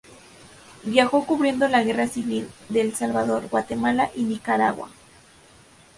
[0.83, 4.89] Viajó cubriendo la guerra civil de El Salvador, Guatemala y Nicaragua.